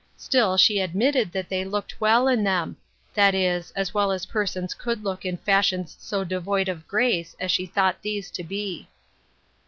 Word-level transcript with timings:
Still, 0.17 0.57
she 0.57 0.79
admitted 0.79 1.31
that 1.31 1.47
they 1.47 1.63
looked 1.63 2.01
well 2.01 2.27
in 2.27 2.43
them; 2.43 2.75
that 3.13 3.35
is, 3.35 3.69
as 3.75 3.93
well 3.93 4.11
as 4.11 4.25
persons 4.25 4.73
could 4.73 5.03
look 5.03 5.25
in 5.25 5.37
fashions 5.37 5.95
so 5.99 6.23
devoid 6.23 6.67
of 6.67 6.87
grace 6.87 7.35
as 7.39 7.51
she 7.51 7.67
thought 7.67 8.01
these 8.01 8.31
to 8.31 8.43
be. 8.43 8.87